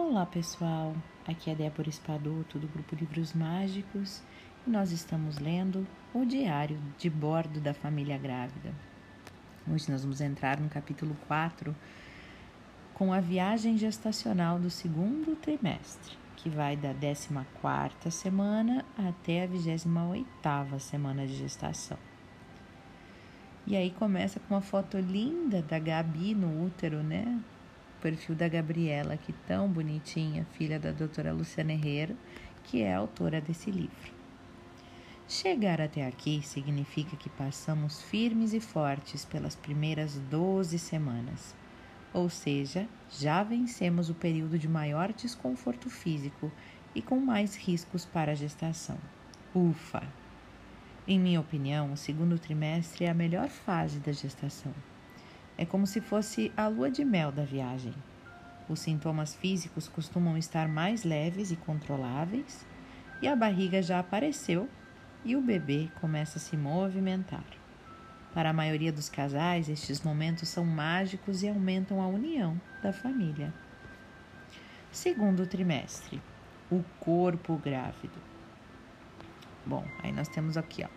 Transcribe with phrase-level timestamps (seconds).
[0.00, 0.94] Olá pessoal,
[1.26, 4.22] aqui é Débora Espadoto do grupo Livros Mágicos
[4.64, 8.72] e nós estamos lendo o Diário de Bordo da Família Grávida.
[9.68, 11.74] Hoje nós vamos entrar no capítulo 4
[12.94, 20.78] com a viagem gestacional do segundo trimestre, que vai da 14 semana até a 28
[20.78, 21.98] semana de gestação.
[23.66, 27.42] E aí começa com uma foto linda da Gabi no útero, né?
[28.00, 32.14] Perfil da Gabriela, que tão bonitinha, filha da doutora Luciana Herrera,
[32.64, 34.12] que é autora desse livro.
[35.28, 41.54] Chegar até aqui significa que passamos firmes e fortes pelas primeiras 12 semanas,
[42.14, 46.50] ou seja, já vencemos o período de maior desconforto físico
[46.94, 48.96] e com mais riscos para a gestação.
[49.54, 50.02] Ufa!
[51.06, 54.74] Em minha opinião, o segundo trimestre é a melhor fase da gestação.
[55.58, 57.92] É como se fosse a lua de mel da viagem.
[58.68, 62.64] Os sintomas físicos costumam estar mais leves e controláveis,
[63.20, 64.68] e a barriga já apareceu
[65.24, 67.44] e o bebê começa a se movimentar.
[68.32, 73.52] Para a maioria dos casais, estes momentos são mágicos e aumentam a união da família.
[74.92, 76.22] Segundo trimestre,
[76.70, 78.18] o corpo grávido.
[79.66, 80.88] Bom, aí nós temos aqui, ó.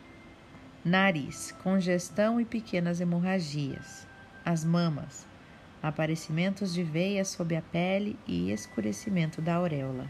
[0.86, 4.11] Nariz, congestão e pequenas hemorragias.
[4.44, 5.28] As mamas,
[5.84, 10.10] aparecimentos de veias sob a pele e escurecimento da auréola.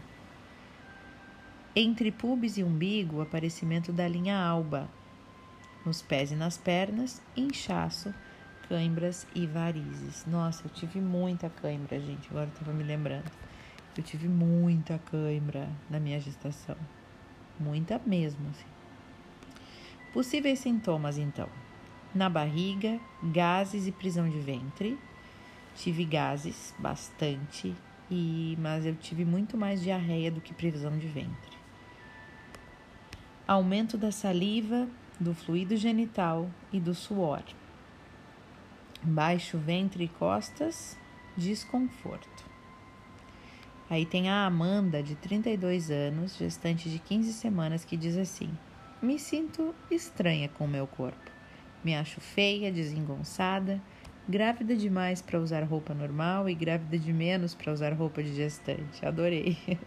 [1.74, 4.88] Entre pubis e umbigo, aparecimento da linha alba.
[5.84, 8.14] Nos pés e nas pernas, inchaço,
[8.68, 10.24] cãibras e varizes.
[10.26, 12.28] Nossa, eu tive muita cãibra, gente.
[12.30, 13.30] Agora eu tava me lembrando.
[13.96, 16.76] Eu tive muita cãibra na minha gestação.
[17.58, 18.72] Muita mesmo, assim.
[20.12, 21.48] Possíveis sintomas, então:
[22.14, 24.98] na barriga, gases e prisão de ventre.
[25.74, 27.74] Tive gases, bastante,
[28.10, 31.56] e mas eu tive muito mais diarreia do que prisão de ventre.
[33.46, 34.86] Aumento da saliva,
[35.18, 37.42] do fluido genital e do suor.
[39.02, 40.96] Baixo ventre e costas,
[41.36, 42.52] desconforto.
[43.88, 48.50] Aí tem a Amanda, de 32 anos, gestante de 15 semanas, que diz assim:
[49.02, 51.30] Me sinto estranha com o meu corpo.
[51.84, 53.80] Me acho feia, desengonçada,
[54.28, 59.04] grávida demais para usar roupa normal e grávida de menos para usar roupa de gestante.
[59.04, 59.58] Adorei.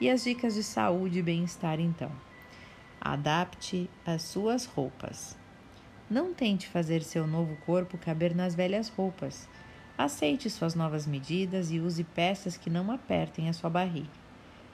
[0.00, 2.12] e as dicas de saúde e bem-estar, então.
[3.00, 5.36] Adapte as suas roupas.
[6.08, 9.48] Não tente fazer seu novo corpo caber nas velhas roupas.
[9.96, 14.24] Aceite suas novas medidas e use peças que não apertem a sua barriga.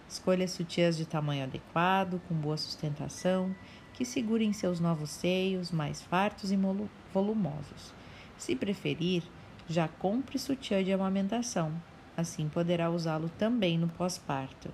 [0.09, 3.55] Escolha sutiãs de tamanho adequado, com boa sustentação,
[4.01, 6.59] que segurem seus novos seios mais fartos e
[7.13, 7.93] volumosos.
[8.39, 9.23] Se preferir,
[9.69, 11.71] já compre sutiã de amamentação,
[12.17, 14.73] assim poderá usá-lo também no pós-parto.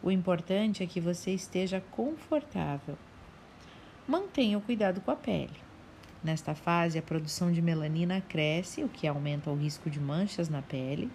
[0.00, 2.96] O importante é que você esteja confortável.
[4.06, 5.58] Mantenha o cuidado com a pele.
[6.22, 10.62] Nesta fase, a produção de melanina cresce, o que aumenta o risco de manchas na
[10.62, 11.10] pele,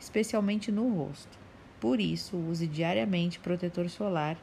[0.00, 1.38] especialmente no rosto.
[1.78, 4.36] Por isso, use diariamente protetor solar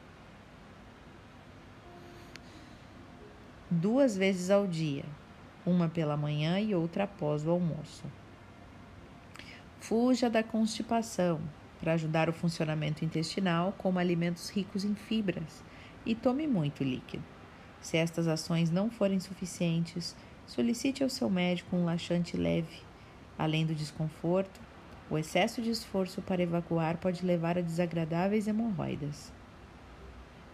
[3.71, 5.05] duas vezes ao dia,
[5.65, 8.03] uma pela manhã e outra após o almoço.
[9.79, 11.39] Fuja da constipação
[11.79, 15.63] para ajudar o funcionamento intestinal, coma alimentos ricos em fibras
[16.05, 17.23] e tome muito líquido.
[17.79, 20.15] Se estas ações não forem suficientes,
[20.45, 22.81] solicite ao seu médico um laxante leve.
[23.39, 24.59] Além do desconforto,
[25.09, 29.31] o excesso de esforço para evacuar pode levar a desagradáveis hemorroidas.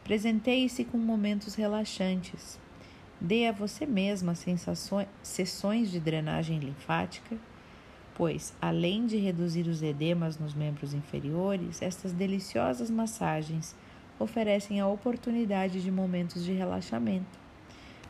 [0.03, 2.59] Presenteie-se com momentos relaxantes.
[3.19, 4.33] Dê a você mesma
[5.23, 7.35] sessões de drenagem linfática,
[8.13, 13.75] pois, além de reduzir os edemas nos membros inferiores, estas deliciosas massagens
[14.19, 17.39] oferecem a oportunidade de momentos de relaxamento.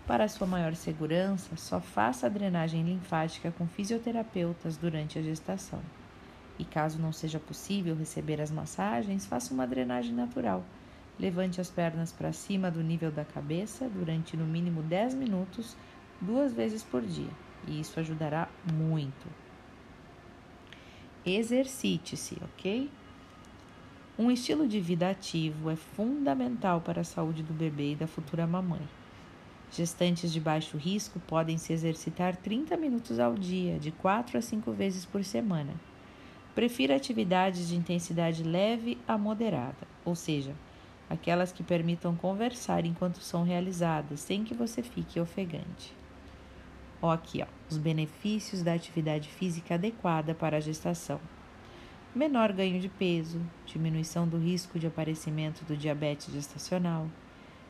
[0.06, 5.82] Para sua maior segurança, só faça a drenagem linfática com fisioterapeutas durante a gestação.
[6.60, 10.64] E caso não seja possível receber as massagens, faça uma drenagem natural.
[11.20, 15.76] Levante as pernas para cima do nível da cabeça durante no mínimo 10 minutos,
[16.22, 17.30] duas vezes por dia,
[17.68, 19.28] e isso ajudará muito.
[21.26, 22.90] Exercite-se, ok?
[24.18, 28.48] Um estilo de vida ativo é fundamental para a saúde do bebê e da futura
[28.48, 28.82] mamãe.
[29.72, 34.72] Gestantes de baixo risco podem se exercitar 30 minutos ao dia, de 4 a 5
[34.72, 35.74] vezes por semana.
[36.56, 40.56] Prefira atividades de intensidade leve a moderada, ou seja,
[41.10, 45.94] aquelas que permitam conversar enquanto são realizadas, sem que você fique ofegante.
[47.02, 51.20] Ó, aqui, ó, os benefícios da atividade física adequada para a gestação
[52.18, 57.08] menor ganho de peso, diminuição do risco de aparecimento do diabetes gestacional,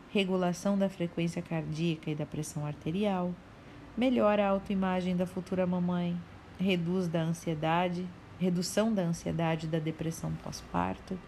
[0.10, 3.36] regulação da frequência cardíaca e da pressão arterial,
[3.98, 6.18] melhora a autoimagem da futura mamãe,
[6.58, 8.08] reduz da ansiedade,
[8.40, 11.20] redução da ansiedade e da depressão pós-parto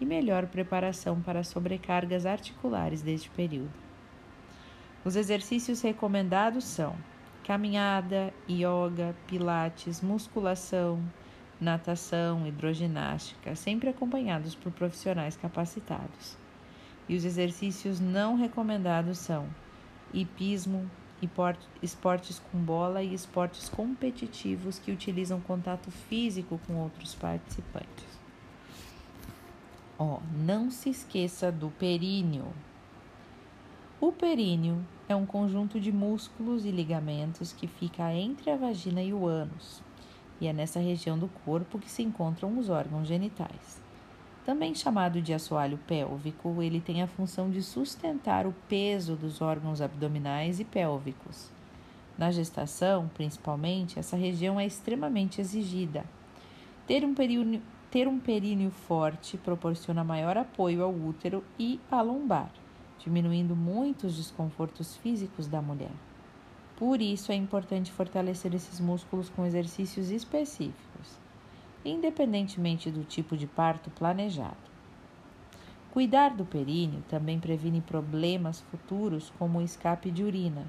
[0.00, 3.72] e melhor preparação para sobrecargas articulares deste período.
[5.04, 6.96] Os exercícios recomendados são
[7.44, 11.02] caminhada, yoga, pilates, musculação,
[11.60, 16.36] natação, hidroginástica, sempre acompanhados por profissionais capacitados.
[17.08, 19.48] E os exercícios não recomendados são
[20.12, 20.90] hipismo,
[21.82, 28.17] esportes com bola e esportes competitivos que utilizam contato físico com outros participantes.
[29.98, 32.46] Ó, não se esqueça do períneo.
[34.00, 34.78] O períneo
[35.08, 39.82] é um conjunto de músculos e ligamentos que fica entre a vagina e o ânus,
[40.40, 43.82] e é nessa região do corpo que se encontram os órgãos genitais.
[44.44, 49.80] Também chamado de assoalho pélvico, ele tem a função de sustentar o peso dos órgãos
[49.80, 51.50] abdominais e pélvicos.
[52.16, 56.04] Na gestação, principalmente, essa região é extremamente exigida.
[56.86, 62.50] Ter um períneo, ter um períneo forte proporciona maior apoio ao útero e à lombar
[62.98, 65.92] diminuindo muito os desconfortos físicos da mulher.
[66.76, 71.18] Por isso é importante fortalecer esses músculos com exercícios específicos,
[71.84, 74.68] independentemente do tipo de parto planejado.
[75.90, 80.66] Cuidar do períneo também previne problemas futuros como o escape de urina.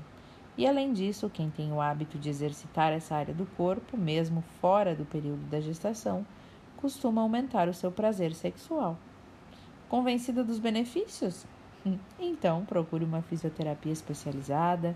[0.57, 4.95] E além disso, quem tem o hábito de exercitar essa área do corpo, mesmo fora
[4.95, 6.25] do período da gestação,
[6.79, 8.97] costuma aumentar o seu prazer sexual.
[9.89, 11.45] Convencida dos benefícios?
[12.19, 14.95] Então, procure uma fisioterapia especializada,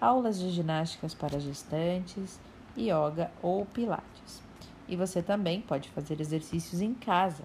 [0.00, 2.38] aulas de ginásticas para gestantes,
[2.76, 4.42] yoga ou pilates.
[4.86, 7.44] E você também pode fazer exercícios em casa.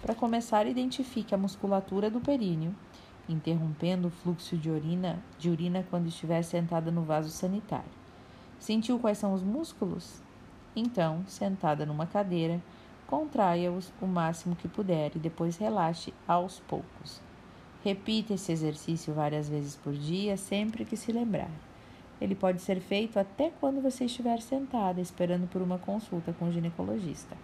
[0.00, 2.74] Para começar, identifique a musculatura do períneo,
[3.28, 7.90] interrompendo o fluxo de urina, de urina quando estiver sentada no vaso sanitário.
[8.58, 10.22] Sentiu quais são os músculos?
[10.74, 12.60] Então, sentada numa cadeira,
[13.10, 17.20] contraia-os o máximo que puder e depois relaxe aos poucos.
[17.82, 21.50] Repita esse exercício várias vezes por dia, sempre que se lembrar.
[22.20, 26.52] Ele pode ser feito até quando você estiver sentada, esperando por uma consulta com o
[26.52, 27.36] ginecologista.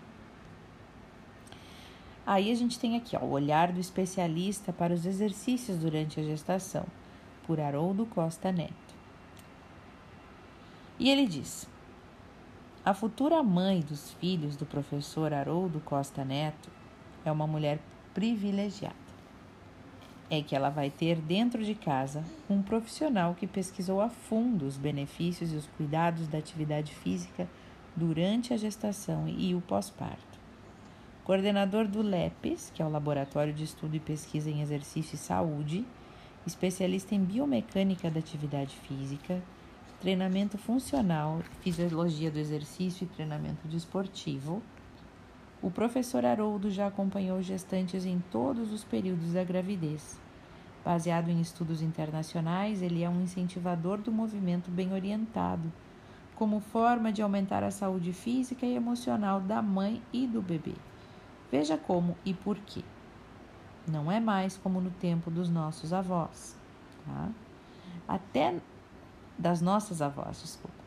[2.25, 6.23] Aí a gente tem aqui ó, o olhar do especialista para os exercícios durante a
[6.23, 6.85] gestação,
[7.45, 8.95] por Haroldo Costa Neto.
[10.99, 11.69] E ele diz:
[12.87, 16.71] A futura mãe dos filhos do professor Haroldo Costa Neto
[17.25, 17.81] é uma mulher
[18.15, 19.06] privilegiada
[20.31, 24.77] é que ela vai ter dentro de casa um profissional que pesquisou a fundo os
[24.77, 27.49] benefícios e os cuidados da atividade física
[27.94, 30.39] durante a gestação e o pós-parto.
[31.25, 35.85] Coordenador do LEPES, que é o Laboratório de Estudo e Pesquisa em Exercício e Saúde,
[36.47, 39.43] especialista em biomecânica da atividade física,
[40.00, 44.62] treinamento funcional, fisiologia do exercício e treinamento desportivo.
[45.62, 50.20] O professor Haroldo já acompanhou gestantes em todos os períodos da gravidez.
[50.84, 55.72] Baseado em estudos internacionais, ele é um incentivador do movimento bem orientado,
[56.37, 60.74] como forma de aumentar a saúde física e emocional da mãe e do bebê.
[61.50, 62.82] Veja como e por quê.
[63.88, 66.56] Não é mais como no tempo dos nossos avós,
[67.05, 67.31] tá?
[68.06, 68.55] Até
[69.38, 70.86] das nossas avós, desculpa.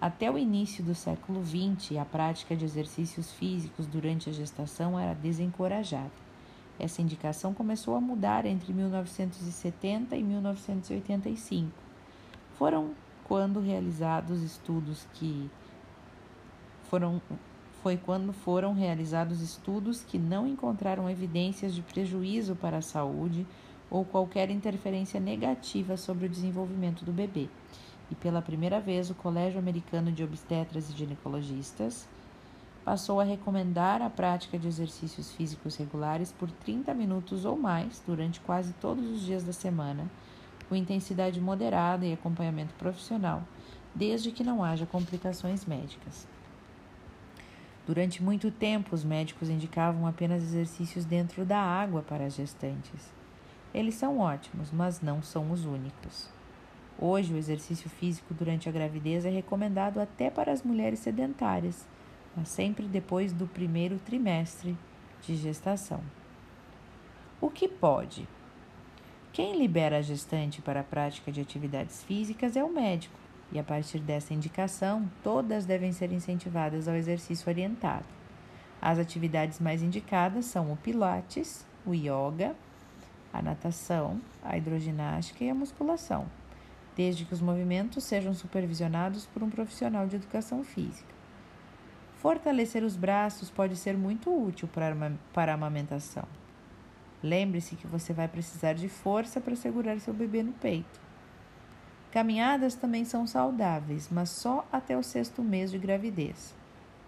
[0.00, 5.12] Até o início do século XX, a prática de exercícios físicos durante a gestação era
[5.12, 6.12] desencorajada.
[6.78, 11.72] Essa indicação começou a mudar entre 1970 e 1985.
[12.56, 12.92] Foram
[13.24, 15.50] quando realizados estudos que
[16.84, 17.20] foram
[17.82, 23.46] foi quando foram realizados estudos que não encontraram evidências de prejuízo para a saúde
[23.90, 27.48] ou qualquer interferência negativa sobre o desenvolvimento do bebê
[28.10, 32.08] e pela primeira vez o Colégio Americano de Obstetras e Ginecologistas
[32.84, 38.40] passou a recomendar a prática de exercícios físicos regulares por 30 minutos ou mais durante
[38.40, 40.06] quase todos os dias da semana,
[40.68, 43.42] com intensidade moderada e acompanhamento profissional,
[43.94, 46.26] desde que não haja complicações médicas.
[47.86, 53.12] Durante muito tempo, os médicos indicavam apenas exercícios dentro da água para as gestantes.
[53.72, 56.37] Eles são ótimos, mas não são os únicos.
[57.00, 61.86] Hoje, o exercício físico durante a gravidez é recomendado até para as mulheres sedentárias,
[62.36, 64.76] mas sempre depois do primeiro trimestre
[65.22, 66.00] de gestação.
[67.40, 68.26] O que pode?
[69.32, 73.16] Quem libera a gestante para a prática de atividades físicas é o médico,
[73.52, 78.04] e a partir dessa indicação, todas devem ser incentivadas ao exercício orientado.
[78.82, 82.56] As atividades mais indicadas são o pilates, o yoga,
[83.32, 86.26] a natação, a hidroginástica e a musculação,
[86.98, 91.14] desde que os movimentos sejam supervisionados por um profissional de educação física.
[92.16, 96.24] Fortalecer os braços pode ser muito útil para a amamentação.
[97.22, 101.00] Lembre-se que você vai precisar de força para segurar seu bebê no peito.
[102.10, 106.52] Caminhadas também são saudáveis, mas só até o sexto mês de gravidez,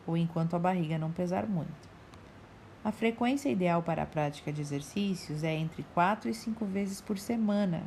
[0.06, 1.90] ou enquanto a barriga não pesar muito.
[2.84, 7.18] A frequência ideal para a prática de exercícios é entre 4 e 5 vezes por
[7.18, 7.82] semana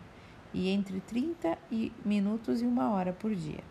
[0.54, 1.58] e entre 30
[2.06, 3.64] minutos e uma hora por dia.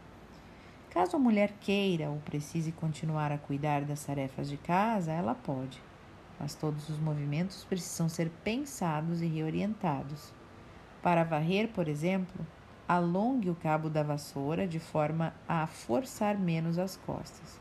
[0.90, 5.80] Caso a mulher queira ou precise continuar a cuidar das tarefas de casa, ela pode
[6.42, 10.32] mas todos os movimentos precisam ser pensados e reorientados.
[11.00, 12.44] Para varrer, por exemplo,
[12.88, 17.60] alongue o cabo da vassoura de forma a forçar menos as costas.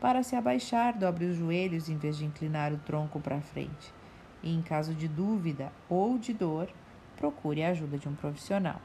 [0.00, 3.92] Para se abaixar, dobre os joelhos em vez de inclinar o tronco para frente.
[4.44, 6.68] E, em caso de dúvida ou de dor,
[7.16, 8.80] procure a ajuda de um profissional.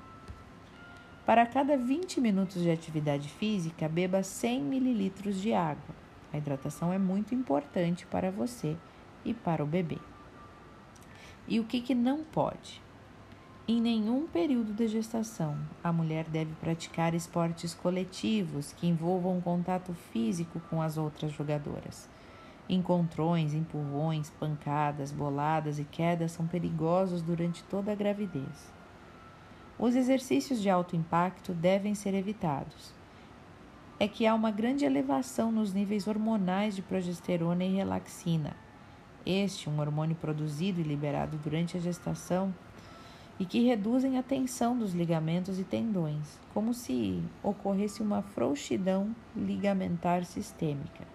[1.26, 5.96] Para cada 20 minutos de atividade física, beba 100 ml de água.
[6.34, 8.76] A hidratação é muito importante para você
[9.24, 9.98] e para o bebê.
[11.48, 12.82] E o que, que não pode?
[13.68, 20.60] Em nenhum período de gestação, a mulher deve praticar esportes coletivos que envolvam contato físico
[20.70, 22.10] com as outras jogadoras.
[22.70, 28.72] Encontrões, empurrões, pancadas, boladas e quedas são perigosos durante toda a gravidez.
[29.80, 32.94] Os exercícios de alto impacto devem ser evitados.
[34.00, 38.56] É que há uma grande elevação nos níveis hormonais de progesterona e relaxina,
[39.26, 42.54] este, um hormônio produzido e liberado durante a gestação,
[43.40, 50.24] e que reduzem a tensão dos ligamentos e tendões, como se ocorresse uma frouxidão ligamentar
[50.24, 51.09] sistêmica.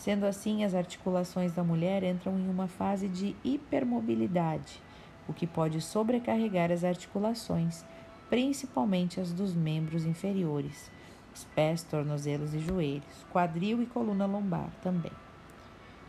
[0.00, 4.80] Sendo assim, as articulações da mulher entram em uma fase de hipermobilidade,
[5.28, 7.84] o que pode sobrecarregar as articulações,
[8.30, 10.90] principalmente as dos membros inferiores,
[11.34, 15.12] os pés, tornozelos e joelhos, quadril e coluna lombar também.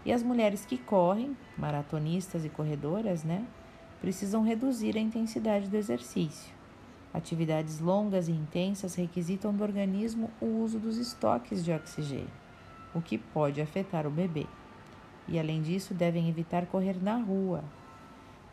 [0.05, 3.45] E as mulheres que correm, maratonistas e corredoras, né,
[3.99, 6.53] precisam reduzir a intensidade do exercício.
[7.13, 12.40] Atividades longas e intensas requisitam do organismo o uso dos estoques de oxigênio,
[12.93, 14.45] o que pode afetar o bebê.
[15.27, 17.63] E além disso, devem evitar correr na rua.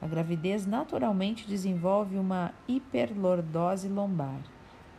[0.00, 4.40] A gravidez naturalmente desenvolve uma hiperlordose lombar,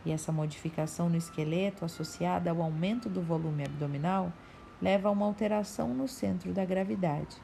[0.04, 4.32] e essa modificação no esqueleto associada ao aumento do volume abdominal
[4.80, 7.36] leva a uma alteração no centro da gravidade.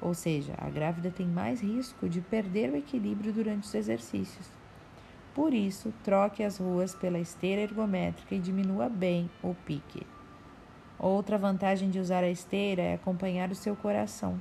[0.00, 4.48] Ou seja, a grávida tem mais risco de perder o equilíbrio durante os exercícios.
[5.34, 10.06] Por isso, troque as ruas pela esteira ergométrica e diminua bem o pique.
[10.98, 14.40] Outra vantagem de usar a esteira é acompanhar o seu coração.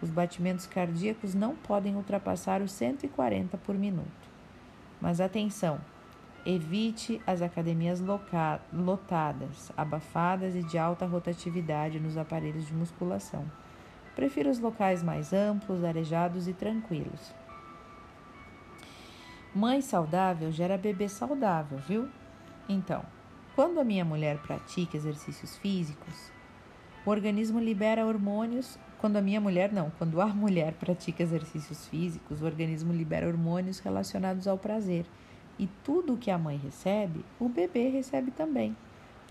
[0.00, 4.30] Os batimentos cardíacos não podem ultrapassar os 140 por minuto.
[5.00, 5.80] Mas atenção,
[6.44, 8.02] Evite as academias
[8.72, 13.44] lotadas, abafadas e de alta rotatividade nos aparelhos de musculação.
[14.16, 17.32] Prefira os locais mais amplos, arejados e tranquilos.
[19.54, 22.08] Mãe saudável gera bebê saudável, viu?
[22.66, 23.04] Então,
[23.60, 26.32] quando a minha mulher pratica exercícios físicos,
[27.04, 28.78] o organismo libera hormônios.
[28.98, 33.78] Quando a minha mulher, não, quando a mulher pratica exercícios físicos, o organismo libera hormônios
[33.78, 35.04] relacionados ao prazer
[35.58, 38.74] e tudo o que a mãe recebe, o bebê recebe também.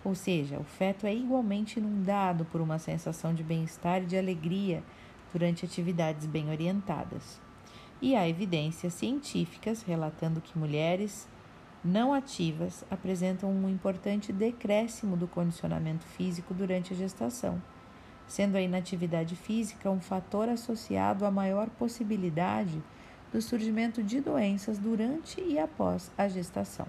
[0.06, 4.84] Ou seja, o feto é igualmente inundado por uma sensação de bem-estar e de alegria
[5.34, 7.42] durante atividades bem orientadas.
[8.00, 11.28] E há evidências científicas relatando que mulheres
[11.84, 17.62] não ativas apresentam um importante decréscimo do condicionamento físico durante a gestação,
[18.28, 22.82] sendo a inatividade física um fator associado à maior possibilidade
[23.32, 26.88] do surgimento de doenças durante e após a gestação.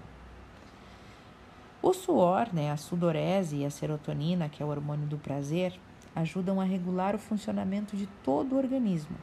[1.81, 5.79] O suor, né, a sudorese e a serotonina, que é o hormônio do prazer,
[6.15, 9.17] ajudam a regular o funcionamento de todo o organismo,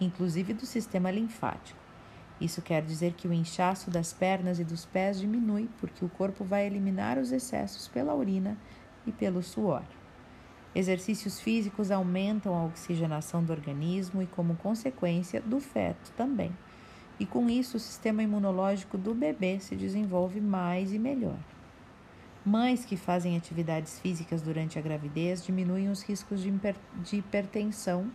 [0.00, 1.81] inclusive do sistema linfático.
[2.42, 6.42] Isso quer dizer que o inchaço das pernas e dos pés diminui porque o corpo
[6.42, 8.58] vai eliminar os excessos pela urina
[9.06, 9.84] e pelo suor.
[10.74, 16.50] Exercícios físicos aumentam a oxigenação do organismo e, como consequência, do feto também.
[17.20, 21.38] E com isso, o sistema imunológico do bebê se desenvolve mais e melhor.
[22.44, 28.10] Mães que fazem atividades físicas durante a gravidez diminuem os riscos de, hipertensão,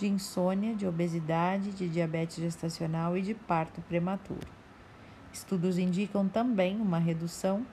[0.00, 4.48] de insônia, de obesidade, de diabetes gestacional e de parto prematuro.
[5.30, 7.64] Estudos indicam também uma redução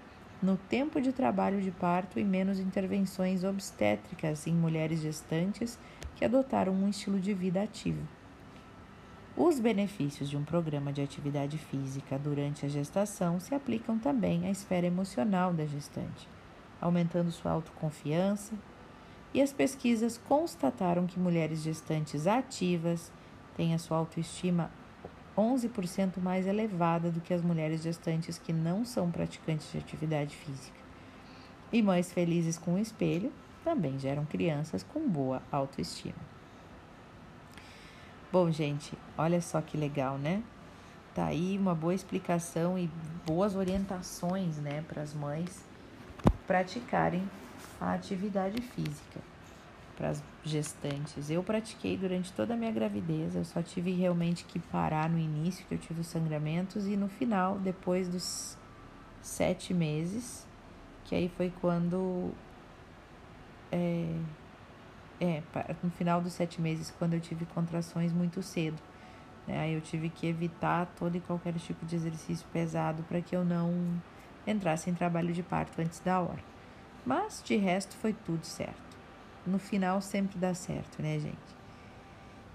[0.42, 5.80] no tempo de trabalho de parto e menos intervenções obstétricas em mulheres gestantes
[6.16, 8.06] que adotaram um estilo de vida ativo.
[9.36, 14.52] Os benefícios de um programa de atividade física durante a gestação se aplicam também à
[14.52, 16.28] esfera emocional da gestante,
[16.82, 18.54] aumentando sua autoconfiança,
[19.34, 23.12] e as pesquisas constataram que mulheres gestantes ativas
[23.56, 24.72] têm a sua autoestima
[25.38, 30.78] 11% mais elevada do que as mulheres gestantes que não são praticantes de atividade física.
[31.72, 33.32] E mães felizes com o espelho
[33.64, 36.16] também geram crianças com boa autoestima.
[38.32, 40.42] Bom, gente, olha só que legal, né?
[41.14, 42.90] Tá aí uma boa explicação e
[43.26, 45.64] boas orientações, né, para as mães
[46.46, 47.28] praticarem
[47.80, 49.20] a atividade física
[49.96, 51.30] para as gestantes.
[51.30, 55.66] Eu pratiquei durante toda a minha gravidez, eu só tive realmente que parar no início,
[55.68, 58.58] que eu tive os sangramentos, e no final, depois dos
[59.22, 60.46] sete meses,
[61.04, 62.32] que aí foi quando
[63.72, 64.20] é,
[65.20, 65.42] é,
[65.84, 68.78] no final dos sete meses, quando eu tive contrações muito cedo.
[69.48, 69.60] Né?
[69.60, 73.44] Aí eu tive que evitar todo e qualquer tipo de exercício pesado para que eu
[73.44, 73.74] não
[74.46, 76.57] entrasse em trabalho de parto antes da hora.
[77.08, 78.98] Mas de resto foi tudo certo.
[79.46, 81.38] No final sempre dá certo, né, gente?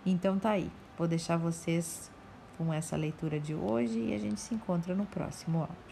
[0.04, 0.70] Então tá aí.
[0.98, 2.10] Vou deixar vocês
[2.58, 5.91] com essa leitura de hoje e a gente se encontra no próximo áudio.